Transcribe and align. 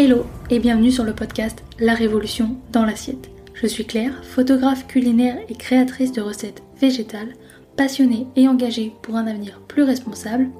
Hello 0.00 0.26
et 0.48 0.60
bienvenue 0.60 0.92
sur 0.92 1.02
le 1.02 1.12
podcast 1.12 1.64
La 1.80 1.92
Révolution 1.92 2.56
dans 2.70 2.84
l'assiette. 2.84 3.30
Je 3.52 3.66
suis 3.66 3.84
Claire, 3.84 4.22
photographe 4.22 4.86
culinaire 4.86 5.36
et 5.48 5.56
créatrice 5.56 6.12
de 6.12 6.20
recettes 6.20 6.62
végétales, 6.80 7.34
passionnée 7.76 8.28
et 8.36 8.46
engagée 8.46 8.92
pour 9.02 9.16
un 9.16 9.26
avenir 9.26 9.60
plus 9.66 9.82
responsable. 9.82 10.50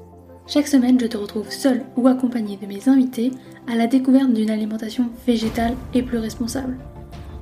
Chaque 0.49 0.67
semaine, 0.67 0.99
je 0.99 1.07
te 1.07 1.17
retrouve 1.17 1.53
seule 1.53 1.85
ou 1.97 2.09
accompagnée 2.09 2.59
de 2.61 2.67
mes 2.67 2.89
invités 2.89 3.31
à 3.69 3.77
la 3.77 3.87
découverte 3.87 4.33
d'une 4.33 4.51
alimentation 4.51 5.09
végétale 5.25 5.77
et 5.95 6.03
plus 6.03 6.19
responsable. 6.19 6.77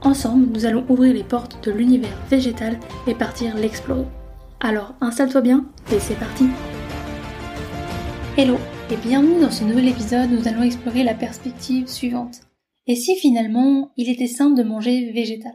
Ensemble, 0.02 0.48
nous 0.52 0.66
allons 0.66 0.84
ouvrir 0.90 1.14
les 1.14 1.24
portes 1.24 1.64
de 1.66 1.72
l'univers 1.72 2.18
végétal 2.28 2.78
et 3.06 3.14
partir 3.14 3.56
l'explorer. 3.56 4.04
Alors 4.60 4.92
installe-toi 5.00 5.40
bien 5.40 5.64
et 5.90 5.98
c'est 5.98 6.18
parti 6.18 6.44
Hello 8.36 8.58
et 8.88 8.96
bienvenue 8.98 9.40
dans 9.40 9.50
ce 9.50 9.64
nouvel 9.64 9.88
épisode, 9.88 10.30
nous 10.30 10.46
allons 10.46 10.62
explorer 10.62 11.02
la 11.02 11.14
perspective 11.14 11.88
suivante. 11.88 12.42
Et 12.86 12.94
si 12.94 13.16
finalement 13.16 13.90
il 13.96 14.08
était 14.08 14.28
simple 14.28 14.56
de 14.56 14.62
manger 14.62 15.10
végétal? 15.10 15.54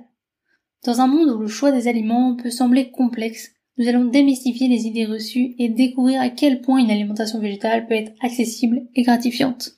Dans 0.84 1.00
un 1.00 1.08
monde 1.08 1.30
où 1.30 1.38
le 1.38 1.48
choix 1.48 1.72
des 1.72 1.88
aliments 1.88 2.36
peut 2.36 2.50
sembler 2.50 2.92
complexe, 2.92 3.54
nous 3.78 3.88
allons 3.88 4.04
démystifier 4.04 4.68
les 4.68 4.86
idées 4.86 5.06
reçues 5.06 5.56
et 5.60 5.70
découvrir 5.70 6.20
à 6.20 6.28
quel 6.30 6.60
point 6.60 6.80
une 6.80 6.92
alimentation 6.92 7.40
végétale 7.40 7.88
peut 7.88 7.94
être 7.94 8.12
accessible 8.20 8.82
et 8.96 9.04
gratifiante. 9.04 9.78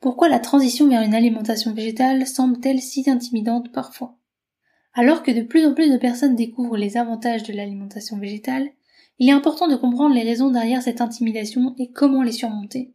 Pourquoi 0.00 0.28
la 0.28 0.40
transition 0.40 0.88
vers 0.88 1.02
une 1.02 1.14
alimentation 1.14 1.72
végétale 1.72 2.26
semble-t-elle 2.26 2.80
si 2.80 3.08
intimidante 3.08 3.70
parfois? 3.70 4.18
Alors 4.92 5.22
que 5.22 5.30
de 5.30 5.42
plus 5.42 5.64
en 5.66 5.74
plus 5.74 5.92
de 5.92 5.98
personnes 5.98 6.34
découvrent 6.34 6.76
les 6.78 6.96
avantages 6.96 7.44
de 7.44 7.52
l'alimentation 7.52 8.18
végétale, 8.18 8.70
il 9.18 9.28
est 9.28 9.32
important 9.32 9.68
de 9.68 9.76
comprendre 9.76 10.14
les 10.14 10.22
raisons 10.22 10.50
derrière 10.50 10.82
cette 10.82 11.00
intimidation 11.00 11.74
et 11.78 11.90
comment 11.90 12.22
les 12.22 12.32
surmonter. 12.32 12.92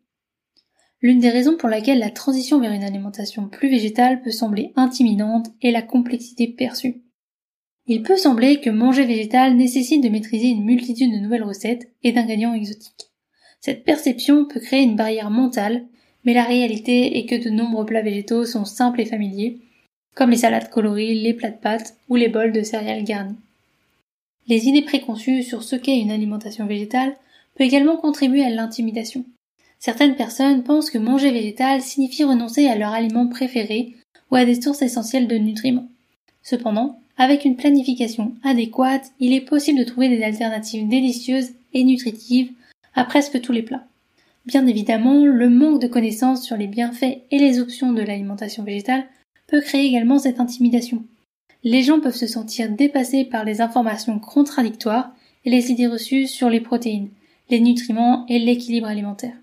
L'une 1.01 1.19
des 1.19 1.29
raisons 1.29 1.55
pour 1.55 1.69
laquelle 1.69 1.99
la 1.99 2.09
transition 2.09 2.59
vers 2.59 2.73
une 2.73 2.83
alimentation 2.83 3.47
plus 3.47 3.69
végétale 3.69 4.21
peut 4.21 4.31
sembler 4.31 4.73
intimidante 4.75 5.47
est 5.61 5.71
la 5.71 5.81
complexité 5.81 6.47
perçue. 6.47 7.01
Il 7.87 8.03
peut 8.03 8.17
sembler 8.17 8.59
que 8.59 8.69
manger 8.69 9.05
végétal 9.05 9.55
nécessite 9.55 10.03
de 10.03 10.09
maîtriser 10.09 10.47
une 10.47 10.65
multitude 10.65 11.11
de 11.11 11.19
nouvelles 11.19 11.43
recettes 11.43 11.89
et 12.03 12.11
d'ingrédients 12.11 12.53
exotiques. 12.53 13.09
Cette 13.61 13.83
perception 13.83 14.45
peut 14.45 14.59
créer 14.59 14.83
une 14.83 14.95
barrière 14.95 15.31
mentale, 15.31 15.85
mais 16.25 16.33
la 16.33 16.43
réalité 16.43 17.17
est 17.17 17.25
que 17.25 17.41
de 17.41 17.49
nombreux 17.49 17.85
plats 17.85 18.01
végétaux 18.01 18.45
sont 18.45 18.65
simples 18.65 19.01
et 19.01 19.05
familiers, 19.05 19.61
comme 20.15 20.31
les 20.31 20.37
salades 20.37 20.69
colorées, 20.69 21.15
les 21.15 21.33
plats 21.33 21.51
de 21.51 21.57
pâtes 21.57 21.95
ou 22.09 22.15
les 22.15 22.29
bols 22.29 22.51
de 22.51 22.61
céréales 22.61 23.05
garnis. 23.05 23.37
Les 24.49 24.67
idées 24.67 24.81
préconçues 24.81 25.43
sur 25.43 25.61
ce 25.61 25.75
qu'est 25.75 25.99
une 25.99 26.09
alimentation 26.09 26.65
végétale 26.65 27.15
peut 27.55 27.63
également 27.63 27.97
contribuer 27.97 28.43
à 28.43 28.49
l'intimidation. 28.49 29.23
Certaines 29.77 30.15
personnes 30.15 30.63
pensent 30.63 30.89
que 30.89 30.97
manger 30.97 31.29
végétal 31.29 31.81
signifie 31.83 32.23
renoncer 32.23 32.67
à 32.67 32.75
leur 32.75 32.91
aliment 32.91 33.27
préféré 33.27 33.93
ou 34.31 34.35
à 34.35 34.45
des 34.45 34.59
sources 34.59 34.81
essentielles 34.81 35.27
de 35.27 35.35
nutriments. 35.35 35.87
Cependant, 36.41 36.99
avec 37.15 37.45
une 37.45 37.57
planification 37.57 38.33
adéquate, 38.43 39.11
il 39.19 39.33
est 39.33 39.41
possible 39.41 39.77
de 39.77 39.83
trouver 39.83 40.09
des 40.09 40.23
alternatives 40.23 40.87
délicieuses 40.87 41.51
et 41.73 41.83
nutritives 41.83 42.51
à 42.95 43.05
presque 43.05 43.39
tous 43.41 43.51
les 43.51 43.61
plats. 43.61 43.85
Bien 44.47 44.65
évidemment, 44.65 45.25
le 45.25 45.49
manque 45.49 45.79
de 45.79 45.87
connaissances 45.87 46.43
sur 46.43 46.57
les 46.57 46.67
bienfaits 46.67 47.19
et 47.29 47.37
les 47.37 47.59
options 47.59 47.93
de 47.93 48.01
l'alimentation 48.01 48.63
végétale 48.63 49.05
peut 49.45 49.61
créer 49.61 49.85
également 49.85 50.17
cette 50.17 50.39
intimidation 50.39 51.03
les 51.63 51.83
gens 51.83 51.99
peuvent 51.99 52.15
se 52.15 52.27
sentir 52.27 52.69
dépassés 52.69 53.25
par 53.25 53.43
les 53.43 53.61
informations 53.61 54.19
contradictoires 54.19 55.11
et 55.45 55.49
les 55.49 55.71
idées 55.71 55.87
reçues 55.87 56.27
sur 56.27 56.49
les 56.49 56.61
protéines, 56.61 57.09
les 57.49 57.59
nutriments 57.59 58.25
et 58.27 58.39
l'équilibre 58.39 58.87
alimentaire. 58.87 59.35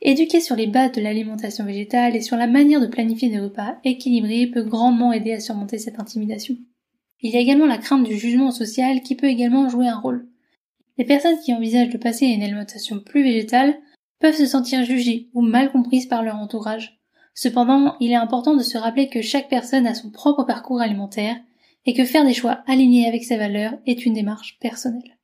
Éduquer 0.00 0.40
sur 0.40 0.56
les 0.56 0.66
bases 0.66 0.92
de 0.92 1.00
l'alimentation 1.00 1.64
végétale 1.64 2.14
et 2.14 2.20
sur 2.20 2.36
la 2.36 2.46
manière 2.46 2.80
de 2.80 2.86
planifier 2.86 3.30
des 3.30 3.40
repas 3.40 3.76
équilibrés 3.84 4.46
peut 4.46 4.62
grandement 4.62 5.12
aider 5.12 5.32
à 5.32 5.40
surmonter 5.40 5.78
cette 5.78 5.98
intimidation. 5.98 6.56
Il 7.22 7.30
y 7.30 7.36
a 7.36 7.40
également 7.40 7.66
la 7.66 7.78
crainte 7.78 8.04
du 8.04 8.18
jugement 8.18 8.50
social 8.50 9.00
qui 9.00 9.14
peut 9.14 9.28
également 9.28 9.68
jouer 9.70 9.88
un 9.88 9.98
rôle. 9.98 10.26
Les 10.98 11.06
personnes 11.06 11.38
qui 11.42 11.54
envisagent 11.54 11.88
de 11.88 11.98
passer 11.98 12.26
à 12.26 12.34
une 12.34 12.42
alimentation 12.42 13.00
plus 13.00 13.22
végétale 13.22 13.78
peuvent 14.20 14.36
se 14.36 14.46
sentir 14.46 14.84
jugées 14.84 15.28
ou 15.32 15.40
mal 15.40 15.72
comprises 15.72 16.06
par 16.06 16.22
leur 16.22 16.36
entourage. 16.36 17.00
Cependant, 17.34 17.96
il 17.98 18.12
est 18.12 18.16
important 18.16 18.54
de 18.54 18.62
se 18.62 18.78
rappeler 18.78 19.08
que 19.08 19.20
chaque 19.20 19.48
personne 19.48 19.86
a 19.86 19.94
son 19.94 20.10
propre 20.10 20.44
parcours 20.44 20.80
alimentaire 20.80 21.36
et 21.84 21.92
que 21.92 22.04
faire 22.04 22.24
des 22.24 22.32
choix 22.32 22.62
alignés 22.66 23.08
avec 23.08 23.24
ses 23.24 23.36
valeurs 23.36 23.74
est 23.86 24.06
une 24.06 24.14
démarche 24.14 24.56
personnelle. 24.60 25.18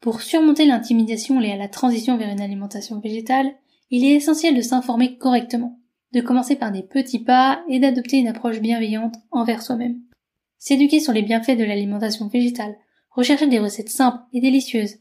Pour 0.00 0.22
surmonter 0.22 0.64
l'intimidation 0.64 1.38
liée 1.38 1.52
à 1.52 1.56
la 1.56 1.68
transition 1.68 2.16
vers 2.16 2.30
une 2.30 2.40
alimentation 2.40 3.00
végétale, 3.00 3.52
il 3.90 4.04
est 4.04 4.14
essentiel 4.14 4.56
de 4.56 4.62
s'informer 4.62 5.18
correctement, 5.18 5.78
de 6.12 6.22
commencer 6.22 6.56
par 6.56 6.72
des 6.72 6.82
petits 6.82 7.22
pas 7.22 7.62
et 7.68 7.78
d'adopter 7.78 8.16
une 8.16 8.28
approche 8.28 8.60
bienveillante 8.60 9.14
envers 9.30 9.62
soi-même. 9.62 10.00
S'éduquer 10.58 11.00
sur 11.00 11.12
les 11.12 11.22
bienfaits 11.22 11.56
de 11.56 11.64
l'alimentation 11.64 12.28
végétale, 12.28 12.76
rechercher 13.10 13.46
des 13.46 13.58
recettes 13.58 13.90
simples 13.90 14.22
et 14.32 14.40
délicieuses, 14.40 14.96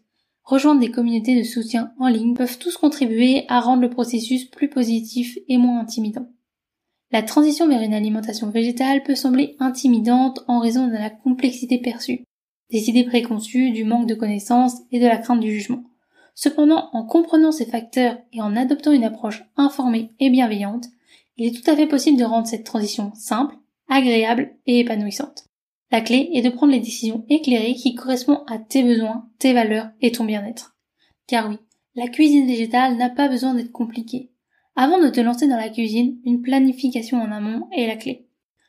rejoindre 0.49 0.81
des 0.81 0.89
communautés 0.89 1.37
de 1.37 1.43
soutien 1.43 1.93
en 1.99 2.07
ligne 2.07 2.33
peuvent 2.33 2.57
tous 2.57 2.75
contribuer 2.75 3.45
à 3.49 3.59
rendre 3.59 3.83
le 3.83 3.89
processus 3.89 4.45
plus 4.45 4.67
positif 4.67 5.37
et 5.47 5.59
moins 5.59 5.79
intimidant. 5.79 6.27
La 7.11 7.21
transition 7.21 7.67
vers 7.67 7.83
une 7.83 7.93
alimentation 7.93 8.49
végétale 8.49 9.03
peut 9.03 9.13
sembler 9.13 9.55
intimidante 9.59 10.43
en 10.47 10.59
raison 10.59 10.88
de 10.88 10.93
la 10.93 11.11
complexité 11.11 11.77
perçue, 11.77 12.23
des 12.71 12.89
idées 12.89 13.03
préconçues, 13.03 13.71
du 13.71 13.83
manque 13.83 14.07
de 14.07 14.15
connaissances 14.15 14.77
et 14.91 14.99
de 14.99 15.05
la 15.05 15.17
crainte 15.17 15.39
du 15.39 15.51
jugement. 15.51 15.83
Cependant, 16.33 16.89
en 16.93 17.05
comprenant 17.05 17.51
ces 17.51 17.65
facteurs 17.65 18.17
et 18.33 18.41
en 18.41 18.55
adoptant 18.55 18.91
une 18.91 19.03
approche 19.03 19.43
informée 19.55 20.09
et 20.19 20.31
bienveillante, 20.31 20.85
il 21.38 21.47
est 21.47 21.63
tout 21.63 21.69
à 21.69 21.75
fait 21.75 21.88
possible 21.88 22.17
de 22.17 22.25
rendre 22.25 22.47
cette 22.47 22.65
transition 22.65 23.11
simple, 23.13 23.55
agréable 23.88 24.55
et 24.65 24.79
épanouissante. 24.79 25.48
La 25.91 26.01
clé 26.01 26.29
est 26.33 26.41
de 26.41 26.50
prendre 26.50 26.72
les 26.72 26.79
décisions 26.79 27.25
éclairées 27.29 27.73
qui 27.73 27.95
correspondent 27.95 28.44
à 28.47 28.59
tes 28.59 28.83
besoins, 28.83 29.27
tes 29.39 29.53
valeurs 29.53 29.89
et 30.01 30.11
ton 30.11 30.23
bien-être. 30.23 30.75
Car 31.25 31.50
oui, 31.50 31.57
la 31.95 32.07
cuisine 32.07 32.47
végétale 32.47 32.95
n'a 32.97 33.09
pas 33.09 33.27
besoin 33.27 33.55
d'être 33.55 33.72
compliquée. 33.72 34.29
Avant 34.75 35.00
de 35.00 35.09
te 35.09 35.19
lancer 35.19 35.47
dans 35.47 35.57
la 35.57 35.69
cuisine, 35.69 36.19
une 36.25 36.41
planification 36.41 37.22
en 37.22 37.31
amont 37.31 37.67
est 37.72 37.88
la 37.88 37.95
clé. 37.95 38.27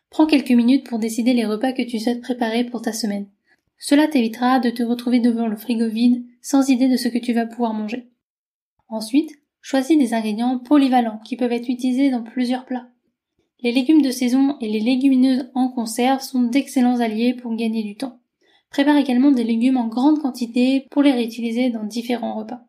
Prends 0.09 0.27
quelques 0.27 0.51
minutes 0.51 0.89
pour 0.89 0.99
décider 0.99 1.35
les 1.35 1.45
repas 1.45 1.73
que 1.73 1.83
tu 1.83 2.01
souhaites 2.01 2.23
préparer 2.23 2.65
pour 2.65 2.83
ta 2.83 2.93
semaine. 2.93 3.29
Cela 3.79 4.09
t'évitera 4.09 4.59
de 4.59 4.71
te 4.71 4.83
retrouver 4.83 5.21
devant 5.21 5.47
le 5.47 5.57
frigo 5.57 5.89
vide 5.89 6.25
sans 6.43 6.69
idée 6.69 6.89
de 6.89 6.97
ce 6.97 7.09
que 7.09 7.19
tu 7.19 7.33
vas 7.33 7.47
pouvoir 7.47 7.75
manger. 7.75 8.09
Ensuite, 8.89 9.31
choisis 9.61 9.99
des 9.99 10.15
ingrédients 10.15 10.59
polyvalents 10.59 11.21
qui 11.25 11.37
peuvent 11.37 11.53
être 11.53 11.69
utilisés 11.69 12.11
dans 12.11 12.23
plusieurs 12.23 12.65
plats. 12.65 12.89
Les 13.63 13.73
légumes 13.73 14.01
de 14.01 14.11
saison 14.11 14.57
et 14.61 14.69
les 14.69 14.81
légumineuses 14.81 15.51
en 15.55 15.69
conserve 15.69 16.23
sont 16.23 16.43
d'excellents 16.43 17.01
alliés 17.01 17.35
pour 17.35 17.55
gagner 17.55 17.83
du 17.83 17.95
temps. 17.95 18.19
Prépare 18.71 18.97
également 18.97 19.33
des 19.33 19.45
légumes 19.45 19.77
en 19.77 19.87
grande 19.87 20.19
quantité 20.19 20.87
pour 20.91 21.03
les 21.03 21.13
réutiliser 21.13 21.69
dans 21.69 21.85
différents 21.85 22.37
repas. 22.37 22.63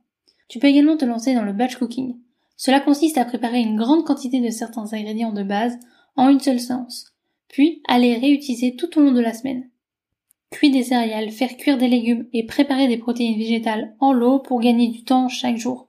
Tu 0.49 0.59
peux 0.59 0.67
également 0.67 0.97
te 0.97 1.05
lancer 1.05 1.33
dans 1.33 1.43
le 1.43 1.53
batch 1.53 1.77
cooking. 1.77 2.17
Cela 2.57 2.81
consiste 2.81 3.17
à 3.17 3.23
préparer 3.23 3.61
une 3.61 3.77
grande 3.77 4.03
quantité 4.03 4.41
de 4.41 4.49
certains 4.49 4.91
ingrédients 4.91 5.31
de 5.31 5.43
base 5.43 5.79
en 6.17 6.27
une 6.27 6.41
seule 6.41 6.59
séance, 6.59 7.13
puis 7.47 7.81
à 7.87 7.97
les 7.97 8.17
réutiliser 8.17 8.75
tout 8.75 8.99
au 8.99 9.01
long 9.01 9.13
de 9.13 9.21
la 9.21 9.33
semaine. 9.33 9.69
Cuire 10.49 10.73
des 10.73 10.83
céréales, 10.83 11.31
faire 11.31 11.55
cuire 11.55 11.77
des 11.77 11.87
légumes 11.87 12.27
et 12.33 12.45
préparer 12.45 12.89
des 12.89 12.97
protéines 12.97 13.39
végétales 13.39 13.95
en 14.01 14.11
lot 14.11 14.39
pour 14.39 14.59
gagner 14.59 14.89
du 14.89 15.05
temps 15.05 15.29
chaque 15.29 15.55
jour. 15.55 15.87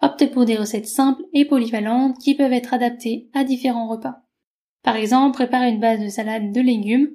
Optez 0.00 0.26
pour 0.26 0.46
des 0.46 0.56
recettes 0.56 0.88
simples 0.88 1.22
et 1.34 1.44
polyvalentes 1.44 2.18
qui 2.18 2.34
peuvent 2.34 2.52
être 2.52 2.72
adaptées 2.72 3.28
à 3.34 3.44
différents 3.44 3.88
repas. 3.88 4.21
Par 4.82 4.96
exemple, 4.96 5.34
prépare 5.34 5.62
une 5.62 5.80
base 5.80 6.00
de 6.00 6.08
salade 6.08 6.52
de 6.52 6.60
légumes 6.60 7.10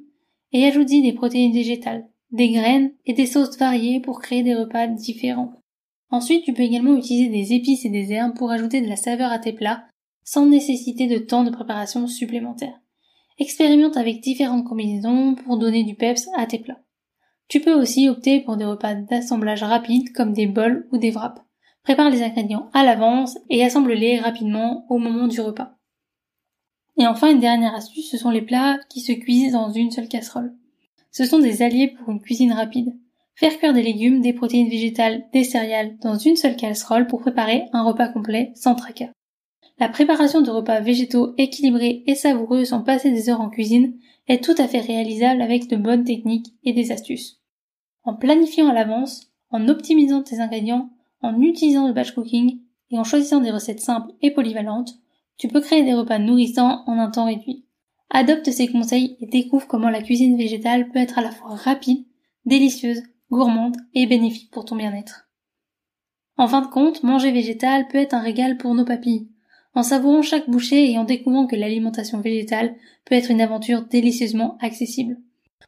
et 0.54 0.66
ajoute-y 0.66 1.02
des 1.02 1.14
protéines 1.14 1.54
végétales, 1.54 2.08
des 2.32 2.50
graines 2.50 2.92
et 3.06 3.14
des 3.14 3.26
sauces 3.26 3.58
variées 3.58 4.00
pour 4.00 4.22
créer 4.22 4.44
des 4.44 4.56
repas 4.56 4.88
différents. 4.88 5.54
Ensuite, 6.10 6.46
tu 6.46 6.54
peux 6.54 6.64
également 6.64 6.96
utiliser 6.96 7.30
des 7.30 7.54
épices 7.54 7.84
et 7.86 7.90
des 7.90 8.14
herbes 8.14 8.38
pour 8.38 8.52
ajouter 8.52 8.82
de 8.82 8.88
la 8.88 8.96
saveur 8.96 9.32
à 9.32 9.40
tes 9.40 9.52
plats 9.52 9.84
sans 10.24 10.46
nécessiter 10.46 11.08
de 11.08 11.18
temps 11.18 11.44
de 11.44 11.52
préparation 11.52 12.08
supplémentaire. 12.08 12.80
Expérimente 13.40 13.98
avec 13.98 14.22
différentes 14.22 14.66
combinaisons 14.66 15.36
pour 15.36 15.58
donner 15.58 15.84
du 15.84 15.96
peps 15.96 16.28
à 16.36 16.46
tes 16.46 16.60
plats. 16.60 16.82
Tu 17.50 17.62
peux 17.62 17.74
aussi 17.74 18.10
opter 18.10 18.42
pour 18.42 18.58
des 18.58 18.66
repas 18.66 18.96
d'assemblage 18.96 19.64
rapide 19.64 20.12
comme 20.14 20.34
des 20.34 20.48
bols 20.48 20.88
ou 20.92 20.98
des 20.98 21.12
wraps. 21.12 21.42
Prépare 21.84 22.10
les 22.10 22.24
ingrédients 22.24 22.70
à 22.74 22.84
l'avance 22.84 23.38
et 23.50 23.64
assemble-les 23.64 24.20
rapidement 24.20 24.86
au 24.90 24.98
moment 24.98 25.28
du 25.28 25.40
repas. 25.40 25.77
Et 26.98 27.06
enfin, 27.06 27.32
une 27.32 27.40
dernière 27.40 27.76
astuce, 27.76 28.10
ce 28.10 28.18
sont 28.18 28.32
les 28.32 28.42
plats 28.42 28.80
qui 28.90 29.02
se 29.02 29.12
cuisent 29.12 29.54
dans 29.54 29.72
une 29.72 29.92
seule 29.92 30.08
casserole. 30.08 30.54
Ce 31.12 31.26
sont 31.26 31.40
des 31.40 31.62
alliés 31.62 31.88
pour 31.88 32.10
une 32.10 32.22
cuisine 32.22 32.54
rapide. 32.54 32.96
Faire 33.36 33.58
cuire 33.60 33.74
des 33.74 33.84
légumes, 33.84 34.22
des 34.22 34.34
protéines 34.34 34.70
végétales, 34.70 35.26
des 35.32 35.44
céréales 35.44 35.98
dans 36.02 36.18
une 36.18 36.36
seule 36.36 36.56
casserole 36.56 37.06
pour 37.06 37.20
préparer 37.20 37.66
un 37.72 37.84
repas 37.84 38.08
complet 38.08 38.52
sans 38.56 38.74
tracas. 38.74 39.12
La 39.80 39.90
préparation 39.90 40.42
de 40.42 40.50
repas 40.50 40.80
végétaux 40.80 41.36
équilibrés 41.38 42.04
et 42.08 42.16
savoureux 42.16 42.66
sans 42.66 42.82
passer 42.82 43.12
des 43.12 43.30
heures 43.30 43.42
en 43.42 43.50
cuisine 43.50 43.94
est 44.28 44.44
tout 44.44 44.56
à 44.58 44.68
fait 44.68 44.80
réalisable 44.80 45.44
avec 45.44 45.68
de 45.68 45.76
bonnes 45.76 46.04
techniques 46.04 46.56
et 46.64 46.74
des 46.74 46.92
astuces. 46.92 47.40
En 48.04 48.16
planifiant 48.16 48.70
à 48.70 48.74
l'avance, 48.74 49.32
en 49.52 49.68
optimisant 49.68 50.24
tes 50.24 50.40
ingrédients, 50.40 50.90
en 51.22 51.40
utilisant 51.42 51.88
le 51.88 51.94
batch 51.94 52.12
cooking 52.12 52.60
et 52.90 52.98
en 52.98 53.04
choisissant 53.04 53.40
des 53.40 53.52
recettes 53.52 53.82
simples 53.82 54.14
et 54.24 54.32
polyvalentes, 54.32 54.98
Tu 55.38 55.48
peux 55.48 55.62
créer 55.62 55.84
des 55.84 55.94
repas 55.94 56.20
nourrissants 56.20 56.84
en 56.88 56.98
un 56.98 57.12
temps 57.12 57.26
réduit. 57.26 57.66
Adopte 58.10 58.52
ces 58.52 58.68
conseils 58.68 59.18
et 59.20 59.28
découvre 59.28 59.68
comment 59.68 59.90
la 59.90 60.02
cuisine 60.02 60.38
végétale 60.38 60.90
peut 60.90 61.00
être 61.00 61.20
à 61.20 61.22
la 61.22 61.32
fois 61.32 61.56
rapide, 61.56 62.06
délicieuse, 62.46 63.04
gourmande 63.30 63.78
et 63.94 64.08
bénéfique 64.08 64.52
pour 64.52 64.66
ton 64.66 64.76
bien-être. 64.76 65.30
En 66.38 66.48
fin 66.48 66.62
de 66.62 66.68
compte, 66.68 67.04
manger 67.04 67.32
végétal 67.32 67.88
peut 67.88 67.98
être 67.98 68.14
un 68.14 68.22
régal 68.22 68.58
pour 68.58 68.74
nos 68.74 68.86
papilles. 68.86 69.28
En 69.74 69.84
savourant 69.84 70.22
chaque 70.22 70.50
bouchée 70.50 70.92
et 70.92 70.98
en 70.98 71.04
découvrant 71.04 71.46
que 71.46 71.56
l'alimentation 71.56 72.20
végétale 72.20 72.76
peut 73.06 73.16
être 73.16 73.30
une 73.30 73.42
aventure 73.42 73.84
délicieusement 73.84 74.58
accessible. 74.60 75.18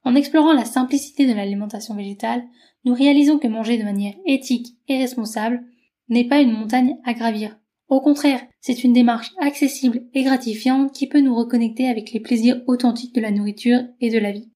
En 0.04 0.16
explorant 0.16 0.54
la 0.54 0.66
simplicité 0.66 1.28
de 1.28 1.34
l'alimentation 1.34 1.96
végétale, 1.96 2.44
nous 2.86 2.94
réalisons 2.94 3.38
que 3.38 3.48
manger 3.48 3.78
de 3.78 3.84
manière 3.84 4.16
éthique 4.26 4.78
et 4.88 4.98
responsable 4.98 5.64
n'est 6.08 6.28
pas 6.28 6.40
une 6.40 6.54
montagne 6.54 6.98
à 7.04 7.14
gravir. 7.14 7.58
Au 7.90 8.02
contraire, 8.02 8.42
c'est 8.62 8.84
une 8.84 8.94
démarche 8.94 9.32
accessible 9.40 10.04
et 10.14 10.24
gratifiante 10.24 10.94
qui 10.94 11.08
peut 11.08 11.22
nous 11.22 11.36
reconnecter 11.36 11.88
avec 11.88 12.12
les 12.12 12.20
plaisirs 12.20 12.62
authentiques 12.68 13.16
de 13.16 13.22
la 13.22 13.32
nourriture 13.32 13.80
et 14.00 14.12
de 14.12 14.20
la 14.20 14.32
vie. 14.32 14.52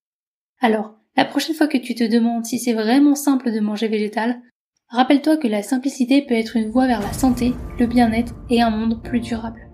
Alors, 0.61 0.93
la 1.17 1.25
prochaine 1.25 1.55
fois 1.55 1.67
que 1.67 1.79
tu 1.79 1.95
te 1.95 2.03
demandes 2.03 2.45
si 2.45 2.59
c'est 2.59 2.73
vraiment 2.73 3.15
simple 3.15 3.51
de 3.51 3.59
manger 3.59 3.87
végétal, 3.87 4.39
rappelle-toi 4.89 5.37
que 5.37 5.47
la 5.47 5.63
simplicité 5.63 6.21
peut 6.21 6.35
être 6.35 6.57
une 6.57 6.69
voie 6.69 6.85
vers 6.85 7.01
la 7.01 7.11
santé, 7.11 7.53
le 7.79 7.87
bien-être 7.87 8.35
et 8.51 8.61
un 8.61 8.69
monde 8.69 9.01
plus 9.01 9.19
durable. 9.19 9.67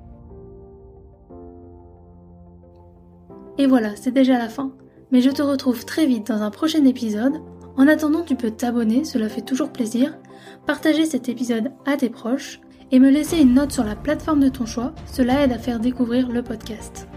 Et 3.57 3.67
voilà, 3.67 3.93
c'est 3.97 4.13
déjà 4.13 4.37
la 4.37 4.47
fin. 4.47 4.73
Mais 5.11 5.19
je 5.19 5.31
te 5.31 5.41
retrouve 5.41 5.83
très 5.83 6.05
vite 6.05 6.27
dans 6.27 6.43
un 6.43 6.51
prochain 6.51 6.85
épisode. 6.85 7.41
En 7.75 7.89
attendant, 7.89 8.23
tu 8.23 8.35
peux 8.35 8.51
t'abonner, 8.51 9.03
cela 9.03 9.27
fait 9.27 9.41
toujours 9.41 9.73
plaisir, 9.73 10.17
partager 10.65 11.03
cet 11.03 11.27
épisode 11.27 11.73
à 11.85 11.97
tes 11.97 12.09
proches, 12.09 12.61
et 12.91 12.99
me 12.99 13.09
laisser 13.09 13.39
une 13.39 13.53
note 13.53 13.71
sur 13.71 13.83
la 13.83 13.95
plateforme 13.95 14.39
de 14.39 14.49
ton 14.49 14.65
choix, 14.65 14.93
cela 15.05 15.43
aide 15.43 15.51
à 15.51 15.57
faire 15.57 15.79
découvrir 15.79 16.29
le 16.29 16.41
podcast. 16.41 17.07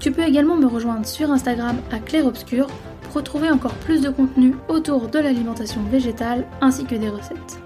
Tu 0.00 0.12
peux 0.12 0.22
également 0.22 0.56
me 0.56 0.66
rejoindre 0.66 1.06
sur 1.06 1.30
Instagram 1.30 1.76
à 1.90 1.98
Claire 1.98 2.26
Obscur 2.26 2.66
pour 3.02 3.14
retrouver 3.14 3.50
encore 3.50 3.74
plus 3.74 4.00
de 4.00 4.10
contenu 4.10 4.54
autour 4.68 5.08
de 5.08 5.18
l'alimentation 5.18 5.82
végétale 5.84 6.46
ainsi 6.60 6.84
que 6.84 6.94
des 6.94 7.08
recettes. 7.08 7.58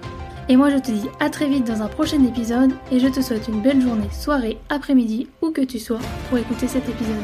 Et 0.49 0.57
moi 0.57 0.71
je 0.71 0.79
te 0.79 0.91
dis 0.91 1.09
à 1.21 1.31
très 1.31 1.49
vite 1.49 1.67
dans 1.67 1.83
un 1.83 1.89
prochain 1.89 2.25
épisode 2.25 2.73
et 2.91 2.99
je 2.99 3.09
te 3.09 3.21
souhaite 3.21 3.49
une 3.49 3.63
belle 3.63 3.81
journée, 3.81 4.11
soirée, 4.11 4.59
après-midi, 4.69 5.29
où 5.41 5.51
que 5.51 5.63
tu 5.63 5.79
sois 5.79 6.01
pour 6.29 6.39
écouter 6.39 6.69
cet 6.69 6.89
épisode. 6.89 7.17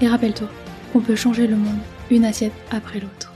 Et 0.00 0.08
rappelle-toi 0.08 0.48
qu'on 0.92 1.00
peut 1.00 1.16
changer 1.16 1.46
le 1.46 1.56
monde 1.56 1.78
une 2.10 2.24
assiette 2.24 2.52
après 2.70 3.00
l'autre. 3.00 3.35